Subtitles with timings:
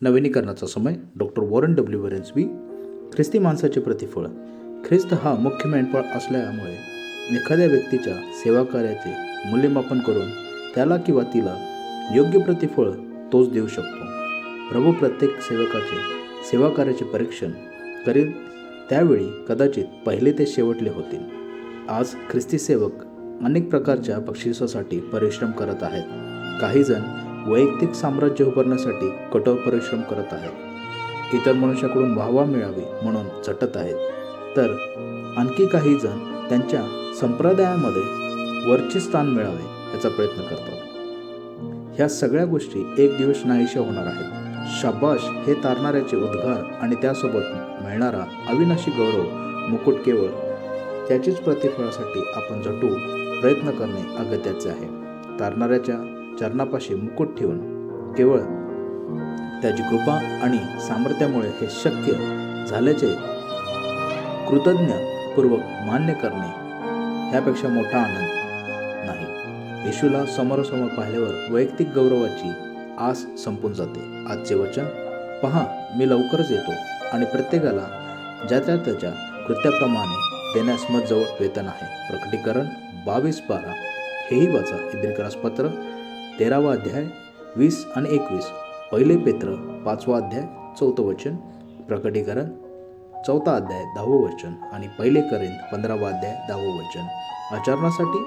[0.00, 0.94] नवीनीकरणाचा समय.
[1.16, 2.44] Doctor Warren W वेरेन्सबी
[3.14, 4.26] ख्रिस्ती माणसाचे प्रतिफळ.
[4.88, 6.72] ख्रिस्त हा मुख्य मेंढपाळ असल्यामुळे
[7.34, 9.14] एखाद्या व्यक्तीच्या सेवाकार्याचे
[9.50, 10.28] मूल्यमापन करून
[10.74, 11.56] त्याला किंवा तिला
[12.14, 12.90] योग्य प्रतिफळ
[13.32, 14.04] तोच देऊ शकतो.
[14.70, 15.96] प्रभू प्रत्येक सेवकाचे
[16.50, 17.50] सेवाकार्याचे परीक्षण
[18.06, 18.32] करीत
[18.90, 21.20] त्यावेळी कदाचित पहिले ते शेवटले होतील.
[21.88, 22.92] आज ख्रिस्ती सेवक
[23.44, 26.04] अनेक प्रकारच्या बक्षिसासाठी परिश्रम करत आहेत.
[26.60, 27.00] काहीजण
[27.46, 33.96] वैयक्तिक साम्राज्य उभारण्यासाठी कठोर परिश्रम करत आहेत इतर मनुष्याकडून वाहवा मिळावी म्हणून झटत आहेत.
[34.56, 34.70] तर
[35.36, 36.18] आणखी काही जण
[36.48, 38.02] त्यांच्या संप्रदायामध्ये
[38.70, 40.82] वरचे स्थान मिळावे याचा प्रयत्न करतात.
[41.96, 44.46] ह्या सगळ्या गोष्टी एक दिवस नाहीशा होणार आहेत.
[44.82, 47.46] शाबाश हे तारणाऱ्याचे उद्गार आणि त्यासोबत
[47.82, 49.24] मिळणारा अविनाशी गौरव
[49.68, 50.28] मुकुट केवळ
[51.08, 52.88] त्याचीच प्रतिफळासाठी आपण झटू
[53.40, 54.86] प्रयत्न करणे अगत्याचे आहे.
[55.40, 57.58] तारणाऱ्याच्या चरणापाशी मुकुट ठेवून
[58.12, 58.38] केवळ
[59.62, 62.12] त्याची कृपा आणि सामर्थ्यामुळे हे शक्य
[62.66, 63.14] झाल्याचे
[64.48, 66.66] कृतज्ञपूर्वक मान्य करणे
[67.30, 68.30] ह्यापेक्षा मोठा आनंद
[69.06, 69.26] नाही.
[69.86, 72.52] येशूला समोरासमोर पाहिल्यावर वैयक्तिक गौरवाची
[72.98, 74.24] आस संपून जाते.
[74.30, 74.84] आजचे वचन
[75.42, 75.66] पहा
[75.98, 76.72] मी लवकरच येतो
[77.12, 77.86] आणि प्रत्येकाला
[78.48, 79.10] ज्या त्या त्याच्या
[79.46, 80.14] कृत्याप्रमाणे
[80.54, 82.10] देण्यास मजजवळ वेतन आहे.
[82.10, 82.64] प्रकटीकरण
[83.06, 83.72] बावीस बारा.
[84.30, 84.76] हेही वाचा.
[84.76, 85.68] इब्रिकरास पत्र
[86.40, 87.04] तेरावा अध्याय
[87.56, 88.44] वीस आणि एकवीस.
[88.92, 89.48] पहिले पेत्र
[89.86, 90.42] पाचवा अध्याय
[90.80, 91.36] चौथं वचन
[91.88, 92.48] प्रकटीकरण
[93.26, 97.06] चौथा अध्याय दहावं वचन आणि पहिले करेन पंधरावा अध्याय दहावं वचन.
[97.56, 98.18] आचरणासाठी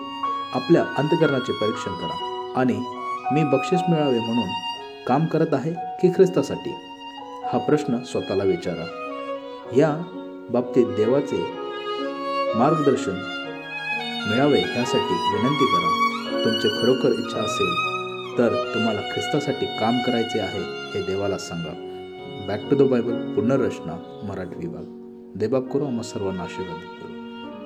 [0.53, 2.83] आपल्या अंतकरणाचे परीक्षण करा आणि
[3.31, 4.49] मी बक्षीस मिळावे म्हणून
[5.07, 6.75] काम करत आहे की ख्रिस्तासाठी?
[7.45, 8.85] हा प्रश्न स्वतःला विचारा.
[9.77, 9.95] या
[10.49, 11.45] बाबतीत देवाचे
[12.55, 13.15] मार्गदर्शन
[14.29, 15.95] मिळावे ह्यासाठी विनंती करा.
[16.43, 17.89] तुमचे खरोखर इच्छा असेल
[18.39, 20.59] तर तुम्हाला ख्रिस्तासाठी काम करायचे आहे
[20.93, 21.73] हे देवाला सांगा.
[22.47, 24.83] बॅक टू द बायबल पुनर्रचना मराठी विभाग.
[25.35, 27.28] देबाब करू आम्हा सर्वांना आशीर्वाद करू